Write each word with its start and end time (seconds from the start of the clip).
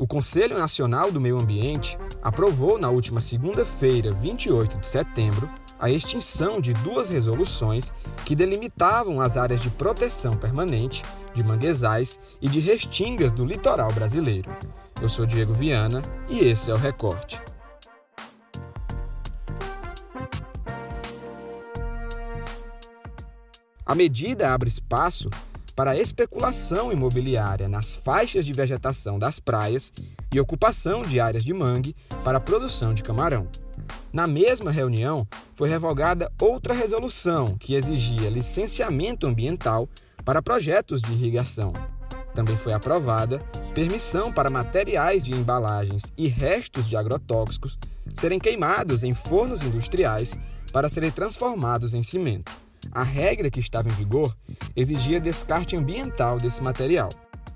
O 0.00 0.06
Conselho 0.06 0.56
Nacional 0.56 1.12
do 1.12 1.20
Meio 1.20 1.38
Ambiente 1.38 1.98
aprovou 2.22 2.78
na 2.78 2.88
última 2.88 3.20
segunda-feira, 3.20 4.14
28 4.14 4.78
de 4.78 4.86
setembro, 4.86 5.46
a 5.78 5.90
extinção 5.90 6.58
de 6.58 6.72
duas 6.72 7.10
resoluções 7.10 7.92
que 8.24 8.34
delimitavam 8.34 9.20
as 9.20 9.36
áreas 9.36 9.60
de 9.60 9.68
proteção 9.68 10.32
permanente 10.32 11.02
de 11.34 11.44
manguezais 11.44 12.18
e 12.40 12.48
de 12.48 12.60
restingas 12.60 13.30
do 13.30 13.44
litoral 13.44 13.92
brasileiro. 13.92 14.50
Eu 15.02 15.10
sou 15.10 15.26
Diego 15.26 15.52
Viana 15.52 16.00
e 16.30 16.46
esse 16.46 16.70
é 16.70 16.74
o 16.74 16.78
Recorte. 16.78 17.38
A 23.84 23.94
medida 23.94 24.54
abre 24.54 24.70
espaço 24.70 25.28
para 25.80 25.96
especulação 25.96 26.92
imobiliária 26.92 27.66
nas 27.66 27.96
faixas 27.96 28.44
de 28.44 28.52
vegetação 28.52 29.18
das 29.18 29.40
praias 29.40 29.90
e 30.30 30.38
ocupação 30.38 31.00
de 31.00 31.18
áreas 31.18 31.42
de 31.42 31.54
mangue 31.54 31.96
para 32.22 32.36
a 32.36 32.40
produção 32.40 32.92
de 32.92 33.02
camarão. 33.02 33.48
Na 34.12 34.26
mesma 34.26 34.70
reunião, 34.70 35.26
foi 35.54 35.70
revogada 35.70 36.30
outra 36.38 36.74
resolução 36.74 37.56
que 37.58 37.72
exigia 37.72 38.28
licenciamento 38.28 39.26
ambiental 39.26 39.88
para 40.22 40.42
projetos 40.42 41.00
de 41.00 41.14
irrigação. 41.14 41.72
Também 42.34 42.58
foi 42.58 42.74
aprovada 42.74 43.38
permissão 43.74 44.30
para 44.30 44.50
materiais 44.50 45.24
de 45.24 45.32
embalagens 45.32 46.12
e 46.14 46.28
restos 46.28 46.86
de 46.86 46.94
agrotóxicos 46.94 47.78
serem 48.12 48.38
queimados 48.38 49.02
em 49.02 49.14
fornos 49.14 49.62
industriais 49.62 50.38
para 50.74 50.90
serem 50.90 51.10
transformados 51.10 51.94
em 51.94 52.02
cimento. 52.02 52.52
A 52.92 53.02
regra 53.02 53.50
que 53.50 53.60
estava 53.60 53.88
em 53.88 53.92
vigor 53.92 54.36
exigia 54.74 55.20
descarte 55.20 55.76
ambiental 55.76 56.38
desse 56.38 56.62
material. 56.62 57.08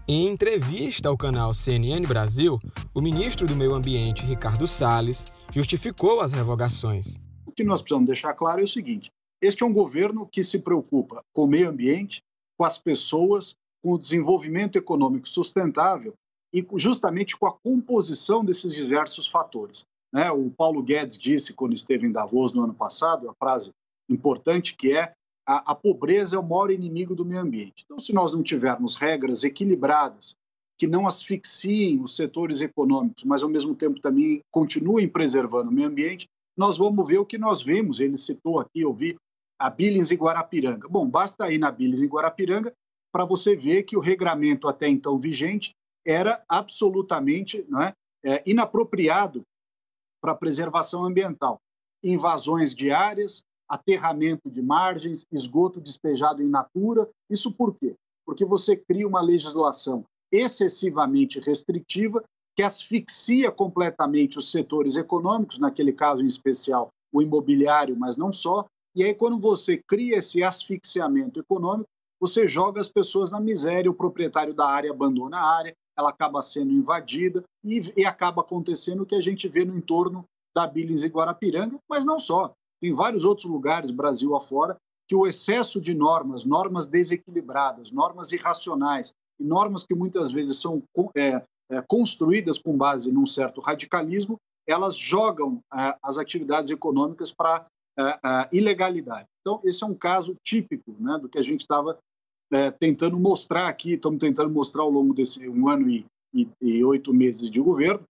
Em 0.06 0.28
entrevista 0.28 1.08
ao 1.08 1.16
canal 1.16 1.54
CNN 1.54 2.02
Brasil, 2.06 2.58
o 2.94 3.00
ministro 3.00 3.46
do 3.46 3.56
Meio 3.56 3.74
Ambiente, 3.74 4.26
Ricardo 4.26 4.66
Salles, 4.66 5.24
justificou 5.52 6.20
as 6.20 6.32
revogações. 6.32 7.16
O 7.46 7.52
que 7.52 7.64
nós 7.64 7.80
precisamos 7.80 8.06
deixar 8.06 8.34
claro 8.34 8.60
é 8.60 8.64
o 8.64 8.68
seguinte: 8.68 9.10
este 9.40 9.62
é 9.62 9.66
um 9.66 9.72
governo 9.72 10.26
que 10.26 10.44
se 10.44 10.60
preocupa 10.60 11.22
com 11.32 11.44
o 11.44 11.48
meio 11.48 11.70
ambiente, 11.70 12.22
com 12.56 12.64
as 12.64 12.78
pessoas, 12.78 13.56
com 13.82 13.92
o 13.92 13.98
desenvolvimento 13.98 14.76
econômico 14.76 15.28
sustentável 15.28 16.14
e 16.52 16.64
justamente 16.76 17.36
com 17.36 17.46
a 17.46 17.52
composição 17.52 18.44
desses 18.44 18.74
diversos 18.74 19.26
fatores. 19.26 19.84
Né? 20.12 20.30
O 20.30 20.50
Paulo 20.50 20.82
Guedes 20.82 21.18
disse, 21.18 21.52
quando 21.52 21.74
esteve 21.74 22.06
em 22.06 22.12
Davos 22.12 22.54
no 22.54 22.62
ano 22.62 22.74
passado, 22.74 23.28
a 23.28 23.34
frase 23.34 23.72
importante 24.08 24.76
que 24.76 24.96
é 24.96 25.12
a, 25.46 25.72
a, 25.72 25.74
pobreza 25.74 26.36
é 26.36 26.38
o 26.38 26.42
maior 26.42 26.70
inimigo 26.70 27.14
do 27.14 27.24
meio 27.24 27.40
ambiente. 27.40 27.84
Então, 27.84 27.98
se 27.98 28.12
nós 28.12 28.32
não 28.32 28.42
tivermos 28.42 28.94
regras 28.94 29.44
equilibradas 29.44 30.34
que 30.78 30.86
não 30.86 31.06
asfixiem 31.06 32.00
os 32.00 32.16
setores 32.16 32.60
econômicos, 32.60 33.24
mas 33.24 33.42
ao 33.42 33.48
mesmo 33.48 33.74
tempo 33.74 34.00
também 34.00 34.40
continuem 34.50 35.08
preservando 35.08 35.70
o 35.70 35.72
meio 35.72 35.88
ambiente, 35.88 36.26
nós 36.56 36.76
vamos 36.76 37.06
ver 37.06 37.18
o 37.18 37.26
que 37.26 37.38
nós 37.38 37.62
vimos. 37.62 38.00
Ele 38.00 38.16
citou 38.16 38.58
aqui, 38.58 38.80
eu 38.80 38.92
vi 38.92 39.16
a 39.58 39.70
Billings 39.70 40.10
e 40.10 40.16
Guarapiranga. 40.16 40.88
Bom, 40.88 41.08
basta 41.08 41.50
ir 41.52 41.58
na 41.58 41.70
Billings 41.70 42.02
e 42.02 42.06
Guarapiranga 42.06 42.72
para 43.12 43.24
você 43.24 43.54
ver 43.54 43.84
que 43.84 43.96
o 43.96 44.00
regramento 44.00 44.66
até 44.66 44.88
então 44.88 45.16
vigente 45.16 45.72
era 46.04 46.44
absolutamente 46.48 47.64
não 47.68 47.80
é, 47.80 47.94
é 48.24 48.42
inapropriado 48.44 49.42
para 50.20 50.32
a 50.32 50.36
preservação 50.36 51.04
ambiental. 51.04 51.60
Invasões 52.02 52.74
de 52.74 52.90
áreas, 52.90 53.42
aterramento 53.74 54.50
de 54.50 54.62
margens, 54.62 55.26
esgoto 55.32 55.80
despejado 55.80 56.42
em 56.42 56.48
natura. 56.48 57.08
Isso 57.28 57.52
por 57.52 57.74
quê? 57.74 57.94
Porque 58.24 58.44
você 58.44 58.76
cria 58.76 59.06
uma 59.06 59.20
legislação 59.20 60.04
excessivamente 60.32 61.40
restritiva 61.40 62.24
que 62.56 62.62
asfixia 62.62 63.50
completamente 63.50 64.38
os 64.38 64.50
setores 64.50 64.96
econômicos, 64.96 65.58
naquele 65.58 65.92
caso 65.92 66.22
em 66.22 66.26
especial 66.26 66.88
o 67.12 67.20
imobiliário, 67.20 67.96
mas 67.96 68.16
não 68.16 68.32
só. 68.32 68.66
E 68.94 69.02
aí, 69.02 69.12
quando 69.12 69.38
você 69.38 69.80
cria 69.88 70.18
esse 70.18 70.42
asfixiamento 70.42 71.40
econômico, 71.40 71.88
você 72.20 72.46
joga 72.46 72.80
as 72.80 72.88
pessoas 72.88 73.32
na 73.32 73.40
miséria, 73.40 73.90
o 73.90 73.94
proprietário 73.94 74.54
da 74.54 74.66
área 74.66 74.90
abandona 74.90 75.36
a 75.36 75.56
área, 75.56 75.74
ela 75.98 76.10
acaba 76.10 76.40
sendo 76.42 76.72
invadida 76.72 77.44
e, 77.64 77.80
e 77.96 78.04
acaba 78.06 78.40
acontecendo 78.40 79.02
o 79.02 79.06
que 79.06 79.14
a 79.16 79.20
gente 79.20 79.48
vê 79.48 79.64
no 79.64 79.76
entorno 79.76 80.24
da 80.54 80.66
Billings 80.66 81.02
e 81.02 81.08
Guarapiranga, 81.08 81.76
mas 81.88 82.04
não 82.04 82.18
só. 82.18 82.54
Tem 82.80 82.92
vários 82.92 83.24
outros 83.24 83.50
lugares, 83.50 83.90
Brasil 83.90 84.34
afora, 84.34 84.76
que 85.06 85.14
o 85.14 85.26
excesso 85.26 85.80
de 85.80 85.94
normas, 85.94 86.44
normas 86.44 86.86
desequilibradas, 86.86 87.90
normas 87.90 88.32
irracionais 88.32 89.14
e 89.38 89.44
normas 89.44 89.84
que 89.84 89.94
muitas 89.94 90.32
vezes 90.32 90.58
são 90.58 90.82
é, 91.16 91.42
é, 91.70 91.82
construídas 91.82 92.58
com 92.58 92.76
base 92.76 93.12
num 93.12 93.26
certo 93.26 93.60
radicalismo, 93.60 94.38
elas 94.66 94.96
jogam 94.96 95.60
é, 95.74 95.94
as 96.02 96.18
atividades 96.18 96.70
econômicas 96.70 97.30
para 97.30 97.66
a 97.96 98.02
é, 98.02 98.18
é, 98.24 98.48
ilegalidade. 98.52 99.28
Então, 99.40 99.60
esse 99.64 99.84
é 99.84 99.86
um 99.86 99.94
caso 99.94 100.34
típico 100.42 100.94
né, 100.98 101.18
do 101.18 101.28
que 101.28 101.38
a 101.38 101.42
gente 101.42 101.60
estava 101.60 101.98
é, 102.50 102.70
tentando 102.70 103.18
mostrar 103.18 103.68
aqui, 103.68 103.94
estamos 103.94 104.18
tentando 104.18 104.50
mostrar 104.50 104.82
ao 104.82 104.90
longo 104.90 105.14
desse 105.14 105.48
um 105.48 105.68
ano 105.68 105.90
e, 105.90 106.06
e, 106.32 106.48
e 106.60 106.84
oito 106.84 107.12
meses 107.12 107.50
de 107.50 107.60
governo, 107.60 108.04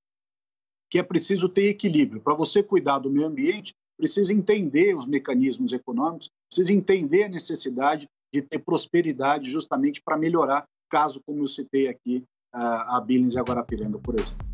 que 0.91 0.99
é 0.99 1.03
preciso 1.03 1.49
ter 1.49 1.69
equilíbrio. 1.69 2.21
Para 2.21 2.35
você 2.35 2.63
cuidar 2.63 2.99
do 2.99 3.11
meio 3.11 3.27
ambiente, 3.27 3.75
precisa 3.97 4.33
entender 4.33 4.95
os 4.97 5.07
mecanismos 5.07 5.73
econômicos, 5.73 6.31
precisa 6.49 6.73
entender 6.73 7.25
a 7.25 7.29
necessidade 7.29 8.09
de 8.33 8.43
ter 8.43 8.59
prosperidade 8.59 9.51
justamente 9.51 10.03
para 10.03 10.17
melhorar, 10.17 10.65
caso, 10.91 11.21
como 11.25 11.43
eu 11.43 11.47
citei 11.47 11.89
aqui, 11.89 12.25
a 12.53 13.01
Billings 13.05 13.35
e 13.35 13.39
a 13.39 13.43
Guarapiranga, 13.43 13.99
por 13.99 14.15
exemplo. 14.15 14.47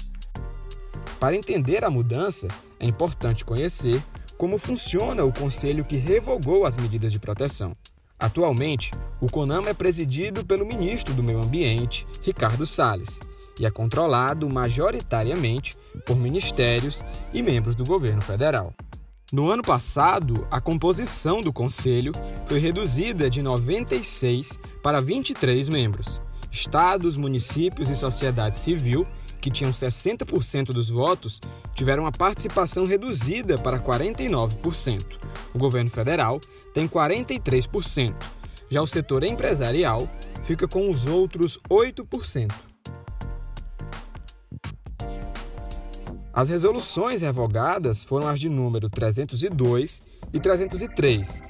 Para 1.19 1.37
entender 1.37 1.85
a 1.85 1.91
mudança, 1.91 2.49
é 2.79 2.89
importante 2.89 3.45
conhecer 3.45 4.03
como 4.39 4.57
funciona 4.57 5.23
o 5.23 5.33
conselho 5.33 5.85
que 5.85 5.99
revogou 5.99 6.65
as 6.65 6.77
medidas 6.79 7.13
de 7.13 7.21
proteção. 7.21 7.77
Atualmente, 8.19 8.91
o 9.21 9.31
CONAMA 9.31 9.71
é 9.71 9.75
presidido 9.75 10.45
pelo 10.45 10.67
ministro 10.67 11.13
do 11.13 11.23
Meio 11.23 11.45
Ambiente, 11.45 12.07
Ricardo 12.23 12.67
Salles, 12.67 13.21
e 13.59 13.67
é 13.67 13.71
controlado 13.71 14.49
majoritariamente 14.49 15.77
por 16.07 16.17
ministérios 16.17 17.03
e 17.35 17.43
membros 17.43 17.75
do 17.75 17.85
governo 17.85 18.23
federal. 18.23 18.75
No 19.33 19.49
ano 19.49 19.63
passado, 19.63 20.45
a 20.51 20.61
composição 20.61 21.41
do 21.41 21.53
conselho 21.53 22.11
foi 22.47 22.59
reduzida 22.59 23.31
de 23.31 23.41
96 23.41 24.59
para 24.83 24.99
23 24.99 25.69
membros. 25.69 26.21
Estados, 26.51 27.17
municípios 27.17 27.89
e 27.89 27.97
sociedade 27.97 28.59
civil, 28.59 29.07
que 29.41 29.49
tinham 29.49 29.71
60% 29.71 30.73
dos 30.73 30.89
votos, 30.91 31.41
tiveram 31.75 32.07
a 32.07 32.13
participação 32.13 32.85
reduzida 32.85 33.57
para 33.57 33.79
49%. 33.79 35.19
O 35.55 35.59
governo 35.59 35.91
federal 35.91 36.41
tem 36.75 36.89
43%. 36.89 38.17
Já 38.69 38.83
o 38.83 38.87
setor 38.87 39.23
empresarial 39.23 40.11
fica 40.43 40.67
com 40.67 40.91
os 40.91 41.07
outros 41.07 41.61
8%. 41.71 42.70
As 46.41 46.49
resoluções 46.49 47.21
revogadas 47.21 48.03
foram 48.03 48.27
as 48.27 48.41
de 48.41 48.49
número 48.49 48.89
302 48.89 50.01
e 50.33 50.41
303. 50.41 51.43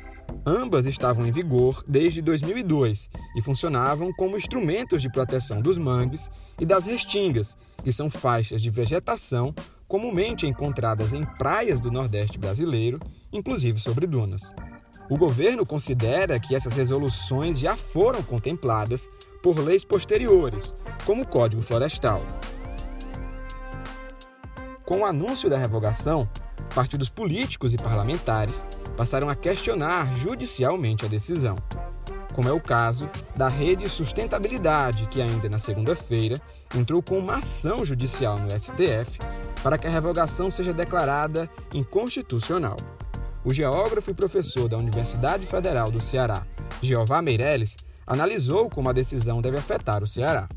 Ambas 0.45 0.85
estavam 0.85 1.25
em 1.25 1.31
vigor 1.31 1.85
desde 1.87 2.21
2002 2.21 3.09
e 3.37 3.41
funcionavam 3.41 4.13
como 4.13 4.37
instrumentos 4.37 5.01
de 5.01 5.09
proteção 5.09 5.63
dos 5.63 5.79
mangues 5.79 6.29
e 6.59 6.67
das 6.67 6.87
restingas, 6.87 7.57
que 7.85 7.93
são 7.93 8.11
faixas 8.11 8.61
de 8.61 8.69
vegetação 8.69 9.55
comumente 9.87 10.45
encontradas 10.45 11.13
em 11.13 11.23
praias 11.23 11.81
do 11.81 11.93
Nordeste 11.93 12.37
brasileiro, 12.37 12.99
inclusive 13.33 13.79
sobre 13.79 14.09
dunas. 14.09 14.53
O 15.09 15.17
governo 15.17 15.65
considera 15.65 16.41
que 16.41 16.53
essas 16.53 16.75
resoluções 16.75 17.61
já 17.61 17.77
foram 17.77 18.25
contempladas 18.25 19.09
por 19.41 19.57
leis 19.57 19.85
posteriores, 19.85 20.75
como 21.07 21.23
o 21.23 21.27
Código 21.29 21.63
Florestal. 21.63 22.21
Com 24.91 25.03
o 25.03 25.07
anúncio 25.07 25.49
da 25.49 25.57
revogação, 25.57 26.29
partidos 26.75 27.09
políticos 27.09 27.73
e 27.73 27.77
parlamentares 27.77 28.65
passaram 28.97 29.29
a 29.29 29.37
questionar 29.37 30.13
judicialmente 30.17 31.07
a 31.07 31.09
decisão, 31.09 31.55
como 32.35 32.49
é 32.49 32.53
o 32.53 32.61
caso 32.61 33.09
da 33.37 33.47
Rede 33.47 33.89
Sustentabilidade, 33.89 35.07
que 35.07 35.23
ainda 35.23 35.49
na 35.49 35.59
segunda-feira 35.59 36.35
entrou 36.77 37.01
com 37.01 37.21
uma 37.21 37.37
ação 37.37 37.85
judicial 37.85 38.37
no 38.37 38.51
STF 38.51 39.21
para 39.63 39.79
que 39.79 39.87
a 39.87 39.91
revogação 39.91 40.51
seja 40.51 40.73
declarada 40.73 41.49
inconstitucional. 41.73 42.75
O 43.45 43.55
geógrafo 43.55 44.11
e 44.11 44.15
professor 44.15 44.69
da 44.69 44.77
Universidade 44.77 45.47
Federal 45.47 45.89
do 45.89 46.01
Ceará, 46.01 46.45
Jeová 46.83 47.23
Meirelles, 47.23 47.77
analisou 48.05 48.69
como 48.69 48.91
a 48.91 48.93
decisão 48.93 49.41
deve 49.41 49.57
afetar 49.57 50.03
o 50.03 50.07
Ceará. 50.09 50.49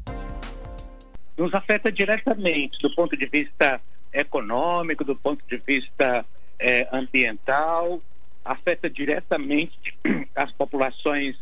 Nos 1.38 1.53
afeta 1.53 1.91
diretamente 1.91 2.79
do 2.81 2.94
ponto 2.95 3.15
de 3.15 3.27
vista 3.27 3.79
econômico, 4.13 5.04
do 5.04 5.15
ponto 5.15 5.44
de 5.48 5.57
vista 5.57 6.25
é, 6.60 6.88
ambiental, 6.92 8.01
afeta 8.45 8.89
diretamente 8.89 9.98
as 10.36 10.51
populações 10.51 11.36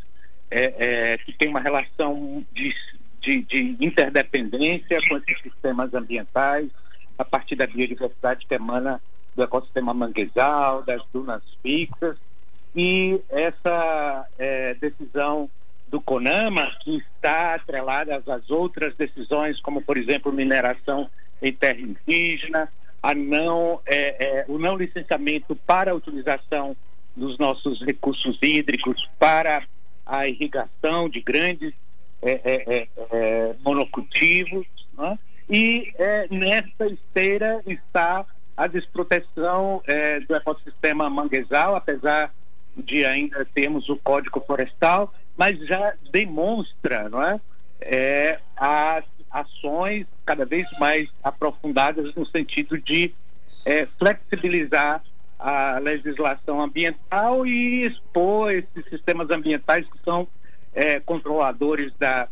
é, 0.50 1.14
é, 1.14 1.18
que 1.18 1.34
têm 1.34 1.50
uma 1.50 1.60
relação 1.60 2.46
de, 2.54 2.74
de, 3.20 3.42
de 3.44 3.78
interdependência 3.86 5.00
com 5.08 5.18
esses 5.18 5.42
sistemas 5.42 5.94
ambientais, 5.94 6.70
a 7.18 7.26
partir 7.26 7.56
da 7.56 7.68
biodiversidade 7.68 8.46
que 8.46 8.56
emana 8.56 9.02
do 9.36 9.44
ecossistema 9.44 9.94
manguezal, 9.94 10.84
das 10.84 11.02
dunas 11.14 11.42
fixas, 11.62 12.18
e 12.76 13.22
essa 13.30 14.26
decisão 14.80 15.50
do 15.92 16.00
CONAMA, 16.00 16.72
que 16.82 16.98
está 16.98 17.56
atrelada 17.56 18.24
às 18.26 18.50
outras 18.50 18.96
decisões, 18.96 19.60
como, 19.60 19.82
por 19.82 19.98
exemplo, 19.98 20.32
mineração 20.32 21.10
em 21.42 21.54
terra 21.54 21.80
indígena, 21.80 22.72
a 23.02 23.16
não, 23.16 23.82
é, 23.86 24.26
é, 24.26 24.46
o 24.48 24.58
não 24.60 24.76
licenciamento 24.76 25.56
para 25.56 25.92
a 25.92 25.96
utilização 25.96 26.76
dos 27.16 27.38
nossos 27.38 27.82
recursos 27.82 28.38
hídricos 28.42 29.10
para 29.18 29.64
a 30.06 30.28
irrigação 30.28 31.10
de 31.10 31.20
grandes 31.20 31.74
é, 32.22 32.32
é, 32.32 32.78
é, 32.78 32.88
é 33.12 33.56
monocultivos. 33.64 34.68
Né? 34.98 35.20
E 35.50 35.94
nessa 36.30 36.86
esteira 36.86 37.62
está 37.66 38.26
a 38.56 38.68
desproteção 38.68 39.82
do 40.28 40.36
ecossistema 40.36 41.10
manguezal, 41.10 41.76
apesar 41.76 42.32
de 42.78 43.06
ainda 43.06 43.46
termos 43.54 43.90
o 43.90 43.98
Código 43.98 44.42
Florestal, 44.46 45.14
mas 45.38 45.58
já 45.68 45.94
demonstra 46.12 47.10
não 47.10 47.22
é, 47.24 47.40
é, 47.82 48.40
as 48.56 49.04
ações 49.32 50.06
cada 50.26 50.46
vez 50.46 50.68
mais 50.80 51.10
aprofundadas 51.24 52.14
no 52.16 52.26
sentido 52.26 52.78
de 52.78 53.14
é, 53.66 53.88
flexibilizar 53.98 55.02
a 55.40 55.80
legislação 55.80 56.62
ambiental 56.62 57.46
e 57.46 57.86
expor 57.86 58.52
esses 58.52 58.86
sistemas 58.90 59.30
ambientais 59.32 59.86
que 59.86 59.98
são 60.04 60.28
é, 60.74 61.00
controladores 61.00 61.92
da, 61.98 62.28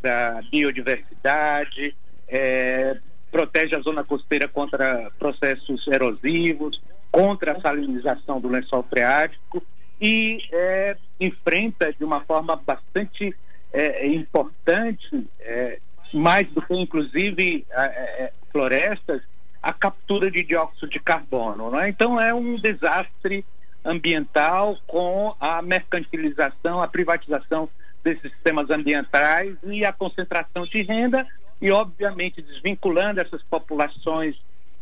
da 0.00 0.40
biodiversidade, 0.50 1.94
é, 2.28 2.96
protege 3.30 3.74
a 3.74 3.80
zona 3.80 4.04
costeira 4.04 4.46
contra 4.46 5.10
processos 5.18 5.86
erosivos, 5.86 6.80
contra 7.10 7.52
a 7.52 7.60
salinização 7.60 8.40
do 8.40 8.48
lençol 8.48 8.82
freático 8.84 9.62
e 10.00 10.38
é, 10.52 10.96
enfrenta 11.20 11.92
de 11.92 12.04
uma 12.04 12.20
forma 12.20 12.56
bastante 12.56 13.34
é, 13.72 14.06
importante, 14.06 15.26
é, 15.40 15.78
mais 16.12 16.46
do 16.48 16.62
que 16.62 16.74
inclusive 16.74 17.66
é, 17.70 18.32
florestas, 18.50 19.22
a 19.62 19.72
captura 19.72 20.30
de 20.30 20.42
dióxido 20.42 20.88
de 20.88 20.98
carbono. 20.98 21.70
Né? 21.70 21.88
Então 21.88 22.20
é 22.20 22.34
um 22.34 22.56
desastre 22.56 23.44
ambiental 23.84 24.78
com 24.86 25.34
a 25.40 25.62
mercantilização, 25.62 26.82
a 26.82 26.88
privatização 26.88 27.68
desses 28.02 28.30
sistemas 28.32 28.68
ambientais 28.70 29.56
e 29.64 29.84
a 29.84 29.92
concentração 29.92 30.64
de 30.64 30.82
renda 30.82 31.26
e, 31.60 31.70
obviamente, 31.70 32.42
desvinculando 32.42 33.20
essas 33.20 33.42
populações 33.42 34.36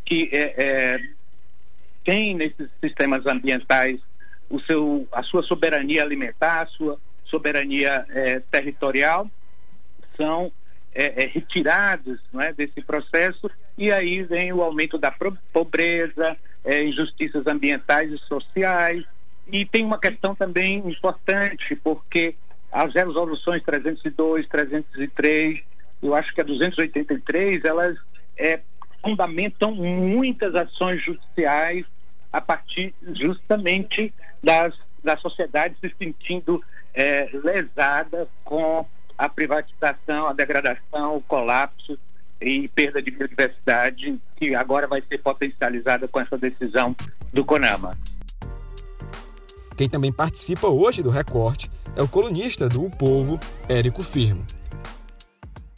que 0.05 0.31
é, 0.33 0.55
é, 0.57 1.01
têm 2.05 2.35
nesses 2.35 2.69
sistemas 2.83 3.27
ambientais 3.27 4.01
o 4.49 4.59
seu, 4.61 5.07
a 5.13 5.23
sua 5.23 5.43
soberania 5.43 6.03
alimentar, 6.03 6.63
a 6.63 6.67
sua 6.67 6.99
soberania 7.27 8.05
é, 8.09 8.41
territorial, 8.51 9.31
são 10.17 10.51
é, 10.95 11.25
é, 11.25 11.27
retirados 11.27 12.19
é, 12.39 12.53
desse 12.53 12.81
processo 12.83 13.51
e 13.77 13.91
aí 13.93 14.23
vem 14.23 14.53
o 14.53 14.63
aumento 14.63 14.99
da 14.99 15.15
pobreza, 15.53 16.37
é, 16.65 16.85
injustiças 16.85 17.47
ambientais 17.47 18.11
e 18.13 18.19
sociais 18.19 19.05
e 19.51 19.65
tem 19.65 19.85
uma 19.85 19.99
questão 19.99 20.35
também 20.35 20.79
importante 20.79 21.75
porque 21.77 22.35
as 22.71 22.95
resoluções 22.95 23.63
302, 23.63 24.47
303, 24.47 25.61
eu 26.03 26.15
acho 26.15 26.33
que 26.35 26.41
a 26.41 26.45
283, 26.45 27.65
elas 27.65 27.97
é, 28.37 28.61
fundamentam 29.03 29.75
muitas 29.75 30.55
ações 30.55 31.05
judiciais 31.05 31.85
a 32.33 32.41
partir 32.41 32.95
justamente 33.13 34.15
das, 34.43 34.75
da 35.03 35.17
sociedade 35.17 35.77
se 35.81 35.93
sentindo 35.99 36.63
é, 36.95 37.29
lesada 37.33 38.29
com 38.45 38.87
a 39.21 39.29
privatização, 39.29 40.29
a 40.29 40.33
degradação, 40.33 41.17
o 41.17 41.21
colapso 41.21 41.99
e 42.41 42.67
perda 42.69 43.03
de 43.03 43.11
biodiversidade 43.11 44.19
que 44.35 44.55
agora 44.55 44.89
vai 44.89 45.03
ser 45.03 45.19
potencializada 45.19 46.09
com 46.09 46.19
essa 46.19 46.39
decisão 46.39 46.97
do 47.31 47.45
CONAMA. 47.45 47.99
Quem 49.77 49.91
também 49.91 50.11
participa 50.11 50.69
hoje 50.69 51.03
do 51.03 51.11
recorte 51.11 51.71
é 51.95 52.03
o 52.03 52.09
colunista 52.09 52.67
do 52.67 52.87
O 52.87 52.91
Povo, 52.91 53.39
Érico 53.69 54.03
Firmo. 54.03 54.43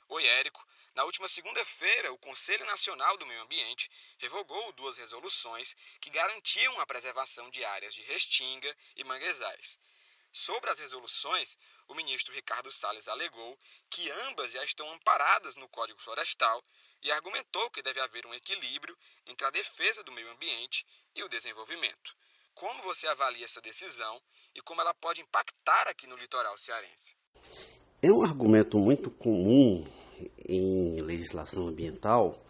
Oi, 0.08 0.24
Érico. 0.38 0.64
Na 0.94 1.02
última 1.02 1.26
segunda-feira, 1.26 2.12
o 2.12 2.18
Conselho 2.18 2.64
Nacional 2.66 3.18
do 3.18 3.26
Meio 3.26 3.42
Ambiente 3.42 3.90
revogou 4.18 4.72
duas 4.76 4.98
resoluções 4.98 5.74
que 6.00 6.10
garantiam 6.10 6.80
a 6.80 6.86
preservação 6.86 7.50
de 7.50 7.64
áreas 7.64 7.92
de 7.92 8.02
restinga 8.02 8.72
e 8.96 9.02
manguezais. 9.02 9.80
Sobre 10.32 10.70
as 10.70 10.78
resoluções, 10.78 11.58
o 11.86 11.94
ministro 11.94 12.32
Ricardo 12.32 12.72
Salles 12.72 13.06
alegou 13.06 13.58
que 13.90 14.10
ambas 14.28 14.52
já 14.52 14.64
estão 14.64 14.90
amparadas 14.90 15.56
no 15.56 15.68
Código 15.68 16.00
Florestal 16.00 16.62
e 17.02 17.12
argumentou 17.12 17.70
que 17.70 17.82
deve 17.82 18.00
haver 18.00 18.24
um 18.24 18.32
equilíbrio 18.32 18.96
entre 19.26 19.46
a 19.46 19.50
defesa 19.50 20.02
do 20.02 20.10
meio 20.10 20.30
ambiente 20.30 20.86
e 21.14 21.22
o 21.22 21.28
desenvolvimento. 21.28 22.16
Como 22.54 22.82
você 22.82 23.06
avalia 23.08 23.44
essa 23.44 23.60
decisão 23.60 24.22
e 24.54 24.62
como 24.62 24.80
ela 24.80 24.94
pode 24.94 25.20
impactar 25.20 25.86
aqui 25.88 26.06
no 26.06 26.16
litoral 26.16 26.56
cearense? 26.56 27.14
É 28.00 28.10
um 28.10 28.22
argumento 28.22 28.78
muito 28.78 29.10
comum 29.10 29.86
em 30.48 31.00
legislação 31.02 31.68
ambiental, 31.68 32.42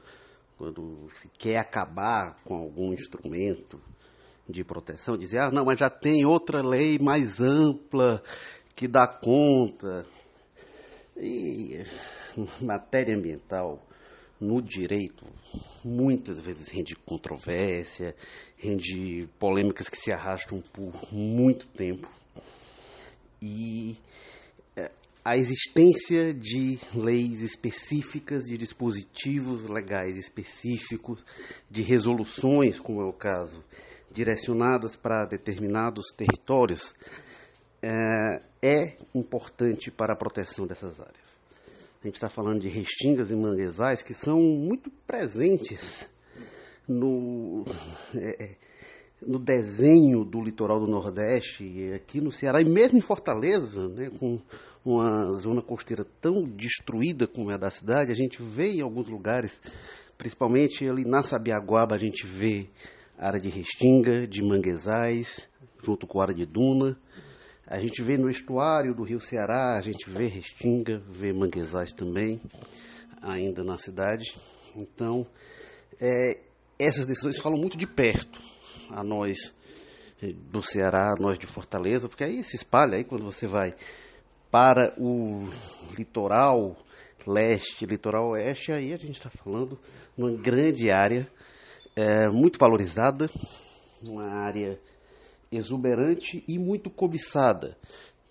quando 0.57 1.11
se 1.17 1.29
quer 1.31 1.57
acabar 1.57 2.41
com 2.45 2.55
algum 2.55 2.93
instrumento 2.93 3.83
de 4.53 4.65
proteção, 4.65 5.17
dizer, 5.17 5.39
ah, 5.39 5.51
não, 5.51 5.65
mas 5.65 5.79
já 5.79 5.91
tem 5.91 6.25
outra 6.25 6.63
lei 6.63 6.99
mais 6.99 7.41
ampla 7.41 8.23
que 8.77 8.87
dá 8.87 9.07
conta. 9.07 10.07
E 11.17 11.85
matéria 12.61 13.17
ambiental 13.17 13.85
no 14.41 14.61
direito 14.61 15.25
muitas 15.85 16.41
vezes 16.41 16.69
rende 16.69 16.95
controvérsia, 16.97 18.15
rende 18.57 19.29
polêmicas 19.39 19.89
que 19.89 19.97
se 19.97 20.13
arrastam 20.13 20.61
por 20.61 20.93
muito 21.13 21.67
tempo. 21.69 22.09
E 23.41 23.97
a 25.25 25.37
existência 25.37 26.35
de 26.35 26.79
leis 26.93 27.43
específicas, 27.43 28.45
de 28.45 28.59
dispositivos 28.59 29.69
legais 29.69 30.17
específicos, 30.17 31.25
de 31.71 31.81
resoluções, 31.81 32.81
como 32.81 33.01
é 33.01 33.05
o 33.05 33.13
caso, 33.13 33.63
direcionadas 34.13 34.97
para 34.97 35.25
determinados 35.25 36.13
territórios, 36.17 36.95
é, 37.83 38.43
é 38.63 38.97
importante 39.15 39.91
para 39.91 40.13
a 40.13 40.17
proteção 40.17 40.67
dessas 40.67 40.99
áreas. 41.01 41.41
A 42.03 42.07
gente 42.07 42.17
está 42.17 42.29
falando 42.29 42.61
de 42.61 42.69
restingas 42.69 43.31
e 43.31 43.35
manguezais 43.37 44.03
que 44.03 44.15
são 44.15 44.41
muito 44.41 44.91
presentes 45.07 46.09
no, 46.89 47.65
é, 48.15 48.45
é 48.45 48.57
no 49.27 49.39
desenho 49.39 50.25
do 50.25 50.41
litoral 50.41 50.81
do 50.81 50.91
Nordeste, 50.91 51.93
aqui 51.95 52.21
no 52.21 52.33
Ceará, 52.33 52.61
e 52.61 52.65
mesmo 52.65 52.99
em 52.99 53.01
Fortaleza, 53.01 53.89
né, 53.89 54.11
com 54.19 54.41
uma 54.85 55.33
zona 55.35 55.63
costeira 55.63 56.05
tão 56.21 56.43
destruída 56.43 57.27
como 57.27 57.51
é 57.51 57.55
a 57.55 57.59
da 57.59 57.71
cidade, 57.71 58.11
a 58.11 58.17
gente 58.17 58.43
vê 58.43 58.73
em 58.73 58.81
alguns 58.81 59.07
lugares, 59.07 59.57
principalmente 60.19 60.89
ali 60.89 61.05
na 61.05 61.23
Sabiaguaba, 61.23 61.95
a 61.95 61.99
gente 61.99 62.27
vê 62.27 62.69
área 63.19 63.41
de 63.41 63.49
restinga, 63.49 64.27
de 64.27 64.43
manguezais, 64.43 65.49
junto 65.83 66.07
com 66.07 66.21
a 66.21 66.25
área 66.25 66.35
de 66.35 66.47
duna. 66.47 66.99
A 67.67 67.79
gente 67.79 68.03
vê 68.03 68.17
no 68.17 68.29
estuário 68.29 68.95
do 68.95 69.03
Rio 69.03 69.21
Ceará, 69.21 69.77
a 69.79 69.81
gente 69.81 70.09
vê 70.11 70.27
restinga, 70.27 71.03
vê 71.09 71.33
manguezais 71.33 71.93
também, 71.93 72.41
ainda 73.23 73.63
na 73.65 73.79
cidade. 73.79 74.37
Então, 74.77 75.27
é, 76.01 76.41
essas 76.79 77.07
decisões 77.07 77.39
falam 77.39 77.59
muito 77.59 77.79
de 77.79 77.87
perto 77.87 78.41
a 78.91 79.03
nós 79.03 79.55
eh, 80.23 80.33
do 80.51 80.63
Ceará, 80.63 81.15
nós 81.19 81.39
de 81.39 81.47
Fortaleza, 81.47 82.09
porque 82.09 82.25
aí 82.25 82.43
se 82.43 82.57
espalha 82.57 82.97
aí 82.97 83.05
quando 83.05 83.25
você 83.25 83.47
vai 83.47 83.75
para 84.51 84.95
o 84.99 85.47
litoral 85.97 86.77
leste, 87.27 87.87
litoral 87.87 88.31
oeste, 88.31 88.73
aí 88.73 88.93
a 88.93 88.97
gente 88.97 89.13
está 89.13 89.31
falando 89.31 89.79
numa 90.17 90.37
grande 90.37 90.91
área 90.91 91.27
é, 91.95 92.29
muito 92.29 92.59
valorizada, 92.59 93.31
uma 94.03 94.25
área 94.25 94.79
exuberante 95.51 96.43
e 96.49 96.59
muito 96.59 96.91
cobiçada 96.91 97.77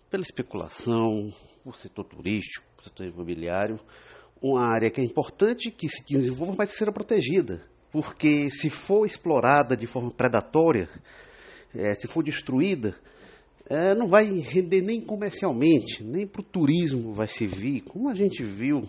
pela 0.10 0.24
especulação, 0.24 1.32
o 1.64 1.72
setor 1.72 2.06
turístico, 2.06 2.66
o 2.80 2.84
setor 2.84 3.06
imobiliário, 3.06 3.80
uma 4.42 4.66
área 4.66 4.90
que 4.90 5.00
é 5.00 5.04
importante 5.04 5.70
que 5.70 5.88
se 5.88 6.04
desenvolva, 6.10 6.56
mas 6.58 6.72
que 6.72 6.78
seja 6.78 6.92
protegida, 6.92 7.64
porque 7.92 8.50
se 8.50 8.70
for 8.70 9.06
explorada 9.06 9.78
de 9.78 9.86
forma 9.86 10.12
predatória, 10.12 10.90
é, 11.74 11.94
se 11.94 12.08
for 12.08 12.24
destruída, 12.24 12.96
é, 13.70 13.96
não 13.96 14.08
vai 14.08 14.26
render 14.26 14.82
nem 14.82 15.00
comercialmente, 15.00 16.04
nem 16.04 16.28
para 16.28 16.42
o 16.42 16.44
turismo 16.44 17.14
vai 17.14 17.28
servir, 17.28 17.82
como 17.82 18.10
a 18.10 18.16
gente 18.16 18.44
viu 18.44 18.82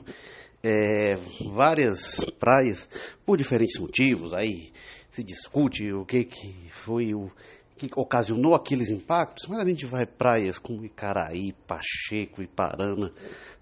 é, 0.63 1.17
várias 1.53 2.25
praias 2.39 2.89
por 3.27 3.37
diferentes 3.37 3.81
motivos, 3.81 4.33
aí 4.33 4.73
se 5.11 5.23
discute 5.23 5.93
o 5.93 6.05
que, 6.05 6.25
que 6.25 6.71
foi 6.71 7.15
o 7.15 7.31
que 7.77 7.91
ocasionou 7.97 8.55
aqueles 8.55 8.91
impactos, 8.91 9.49
mas 9.49 9.59
a 9.59 9.65
gente 9.65 9.85
vai 9.85 10.07
praias 10.07 10.59
como 10.59 10.85
Icaraí, 10.85 11.53
Pacheco, 11.67 12.43
Iparana, 12.43 13.13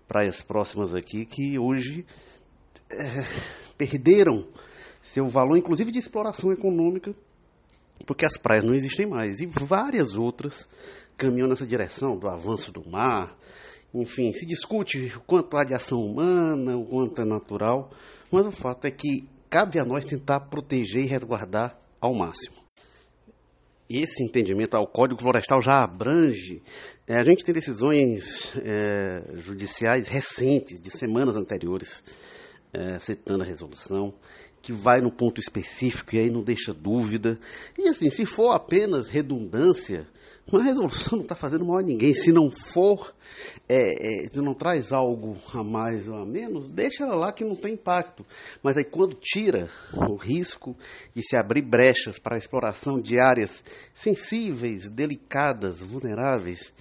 praias 0.06 0.42
próximas 0.42 0.94
aqui 0.94 1.24
que 1.24 1.58
hoje 1.58 2.04
é, 2.90 3.24
perderam 3.78 4.46
seu 5.02 5.26
valor, 5.26 5.56
inclusive 5.56 5.90
de 5.90 5.98
exploração 5.98 6.52
econômica, 6.52 7.14
porque 8.06 8.24
as 8.24 8.36
praias 8.36 8.64
não 8.64 8.74
existem 8.74 9.06
mais. 9.06 9.40
E 9.40 9.46
várias 9.46 10.14
outras 10.14 10.68
caminham 11.16 11.48
nessa 11.48 11.66
direção 11.66 12.16
do 12.16 12.28
avanço 12.28 12.72
do 12.72 12.88
mar. 12.88 13.36
Enfim, 13.92 14.30
se 14.32 14.46
discute 14.46 15.12
o 15.16 15.20
quanto 15.20 15.56
há 15.56 15.64
de 15.64 15.74
ação 15.74 16.00
humana, 16.00 16.76
o 16.76 16.84
quanto 16.86 17.20
é 17.20 17.24
natural, 17.24 17.90
mas 18.30 18.46
o 18.46 18.50
fato 18.50 18.86
é 18.86 18.90
que 18.90 19.28
cabe 19.48 19.78
a 19.78 19.84
nós 19.84 20.04
tentar 20.04 20.40
proteger 20.40 21.04
e 21.04 21.08
resguardar 21.08 21.76
ao 22.00 22.14
máximo. 22.14 22.56
Esse 23.88 24.22
entendimento 24.22 24.76
ao 24.76 24.86
Código 24.86 25.20
Florestal 25.20 25.60
já 25.60 25.82
abrange. 25.82 26.62
É, 27.08 27.16
a 27.16 27.24
gente 27.24 27.44
tem 27.44 27.52
decisões 27.52 28.54
é, 28.58 29.36
judiciais 29.38 30.06
recentes, 30.06 30.80
de 30.80 30.90
semanas 30.90 31.34
anteriores, 31.34 32.00
é, 32.72 32.98
citando 32.98 33.42
a 33.42 33.46
resolução, 33.46 34.14
que 34.62 34.72
vai 34.72 35.00
no 35.00 35.10
ponto 35.10 35.40
específico 35.40 36.14
e 36.14 36.18
aí 36.18 36.30
não 36.30 36.42
deixa 36.42 36.72
dúvida. 36.72 37.38
E 37.78 37.88
assim, 37.88 38.10
se 38.10 38.26
for 38.26 38.50
apenas 38.50 39.08
redundância, 39.08 40.06
uma 40.52 40.64
resolução 40.64 41.18
não 41.18 41.22
está 41.22 41.36
fazendo 41.36 41.64
mal 41.64 41.78
a 41.78 41.82
ninguém. 41.82 42.12
Se 42.12 42.32
não 42.32 42.50
for, 42.50 43.14
é, 43.68 44.24
é, 44.24 44.28
se 44.28 44.40
não 44.40 44.52
traz 44.52 44.92
algo 44.92 45.36
a 45.54 45.62
mais 45.62 46.08
ou 46.08 46.16
a 46.16 46.26
menos, 46.26 46.68
deixa 46.68 47.04
ela 47.04 47.14
lá 47.14 47.32
que 47.32 47.44
não 47.44 47.54
tem 47.54 47.74
impacto. 47.74 48.26
Mas 48.62 48.76
aí 48.76 48.84
quando 48.84 49.14
tira 49.14 49.70
o 49.94 50.16
risco 50.16 50.76
de 51.14 51.22
se 51.22 51.36
abrir 51.36 51.62
brechas 51.62 52.18
para 52.18 52.34
a 52.34 52.38
exploração 52.38 53.00
de 53.00 53.18
áreas 53.18 53.62
sensíveis, 53.94 54.90
delicadas, 54.90 55.78
vulneráveis, 55.78 56.72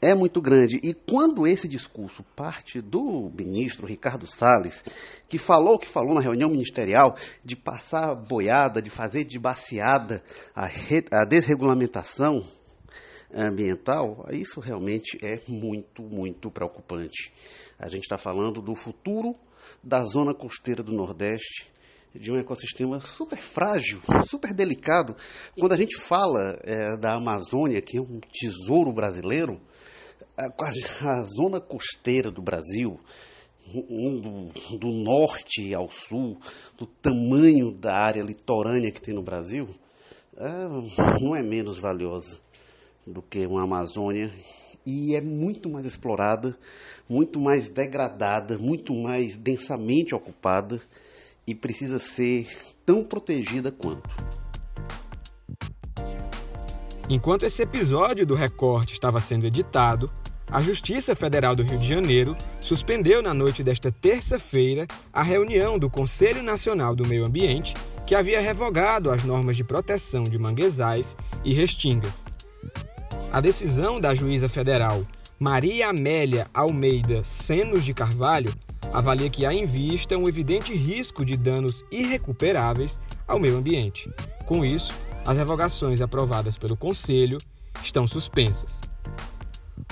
é 0.00 0.14
muito 0.14 0.40
grande. 0.40 0.78
E 0.82 0.94
quando 0.94 1.46
esse 1.46 1.66
discurso 1.66 2.22
parte 2.36 2.80
do 2.80 3.30
ministro 3.36 3.86
Ricardo 3.86 4.26
Salles, 4.26 4.82
que 5.28 5.38
falou 5.38 5.74
o 5.74 5.78
que 5.78 5.88
falou 5.88 6.14
na 6.14 6.20
reunião 6.20 6.48
ministerial, 6.48 7.16
de 7.44 7.56
passar 7.56 8.14
boiada, 8.14 8.80
de 8.80 8.90
fazer 8.90 9.24
de 9.24 9.38
baseada 9.38 10.22
a, 10.54 10.68
a 11.10 11.24
desregulamentação 11.24 12.46
ambiental, 13.32 14.24
isso 14.30 14.60
realmente 14.60 15.18
é 15.22 15.42
muito, 15.48 16.02
muito 16.02 16.50
preocupante. 16.50 17.32
A 17.78 17.88
gente 17.88 18.02
está 18.02 18.16
falando 18.16 18.62
do 18.62 18.74
futuro 18.74 19.34
da 19.82 20.04
zona 20.04 20.32
costeira 20.32 20.82
do 20.82 20.92
Nordeste, 20.92 21.70
de 22.14 22.32
um 22.32 22.38
ecossistema 22.38 23.00
super 23.00 23.38
frágil, 23.38 24.00
super 24.26 24.54
delicado. 24.54 25.14
Quando 25.58 25.72
a 25.72 25.76
gente 25.76 26.00
fala 26.00 26.58
é, 26.62 26.96
da 26.96 27.14
Amazônia, 27.14 27.82
que 27.82 27.98
é 27.98 28.00
um 28.00 28.18
tesouro 28.32 28.92
brasileiro, 28.92 29.60
a, 30.38 31.10
a 31.10 31.22
zona 31.22 31.60
costeira 31.60 32.30
do 32.30 32.40
Brasil, 32.40 33.00
indo 33.74 34.52
do 34.78 34.92
norte 34.92 35.74
ao 35.74 35.88
sul, 35.88 36.38
do 36.78 36.86
tamanho 36.86 37.72
da 37.72 37.94
área 37.94 38.22
litorânea 38.22 38.92
que 38.92 39.00
tem 39.00 39.14
no 39.14 39.22
Brasil, 39.22 39.68
é, 40.36 41.20
não 41.20 41.34
é 41.34 41.42
menos 41.42 41.78
valiosa 41.78 42.38
do 43.04 43.20
que 43.20 43.44
uma 43.46 43.64
Amazônia 43.64 44.30
e 44.86 45.16
é 45.16 45.20
muito 45.20 45.68
mais 45.68 45.84
explorada, 45.84 46.56
muito 47.08 47.40
mais 47.40 47.68
degradada, 47.68 48.56
muito 48.56 48.94
mais 48.94 49.36
densamente 49.36 50.14
ocupada 50.14 50.80
e 51.46 51.54
precisa 51.54 51.98
ser 51.98 52.46
tão 52.86 53.02
protegida 53.02 53.72
quanto. 53.72 54.08
Enquanto 57.10 57.44
esse 57.44 57.62
episódio 57.62 58.26
do 58.26 58.34
recorte 58.34 58.92
estava 58.92 59.18
sendo 59.18 59.46
editado, 59.46 60.12
a 60.50 60.60
Justiça 60.60 61.14
Federal 61.14 61.54
do 61.54 61.62
Rio 61.62 61.78
de 61.78 61.86
Janeiro 61.86 62.36
suspendeu 62.60 63.22
na 63.22 63.34
noite 63.34 63.62
desta 63.62 63.92
terça-feira 63.92 64.86
a 65.12 65.22
reunião 65.22 65.78
do 65.78 65.90
Conselho 65.90 66.42
Nacional 66.42 66.96
do 66.96 67.06
Meio 67.06 67.26
Ambiente, 67.26 67.74
que 68.06 68.14
havia 68.14 68.40
revogado 68.40 69.10
as 69.10 69.22
normas 69.22 69.56
de 69.56 69.64
proteção 69.64 70.22
de 70.22 70.38
manguezais 70.38 71.16
e 71.44 71.52
restingas. 71.52 72.24
A 73.30 73.40
decisão 73.40 74.00
da 74.00 74.14
juíza 74.14 74.48
federal 74.48 75.06
Maria 75.38 75.90
Amélia 75.90 76.46
Almeida 76.52 77.22
Senos 77.22 77.84
de 77.84 77.92
Carvalho 77.92 78.52
avalia 78.92 79.28
que 79.28 79.44
há 79.44 79.52
em 79.52 79.66
vista 79.66 80.16
um 80.16 80.26
evidente 80.26 80.74
risco 80.74 81.24
de 81.24 81.36
danos 81.36 81.84
irrecuperáveis 81.92 82.98
ao 83.26 83.38
meio 83.38 83.58
ambiente. 83.58 84.10
Com 84.46 84.64
isso, 84.64 84.94
as 85.26 85.36
revogações 85.36 86.00
aprovadas 86.00 86.56
pelo 86.56 86.76
Conselho 86.76 87.36
estão 87.82 88.08
suspensas. 88.08 88.87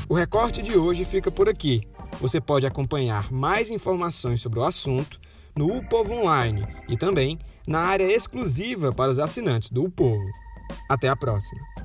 O 0.08 0.14
recorte 0.14 0.62
de 0.62 0.78
hoje 0.78 1.04
fica 1.04 1.32
por 1.32 1.48
aqui. 1.48 1.80
Você 2.20 2.40
pode 2.40 2.64
acompanhar 2.64 3.32
mais 3.32 3.70
informações 3.70 4.40
sobre 4.40 4.60
o 4.60 4.64
assunto 4.64 5.20
no 5.54 5.76
U 5.76 5.84
Povo 5.88 6.14
Online 6.14 6.64
e 6.88 6.96
também 6.96 7.38
na 7.66 7.80
área 7.80 8.04
exclusiva 8.04 8.92
para 8.92 9.10
os 9.10 9.18
assinantes 9.18 9.68
do 9.68 9.84
U 9.84 9.90
Povo. 9.90 10.24
Até 10.88 11.08
a 11.08 11.16
próxima! 11.16 11.75